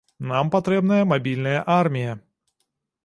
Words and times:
Нам 0.29 0.47
патрэбная 0.55 0.99
мабільная 1.13 1.59
армія. 1.77 2.17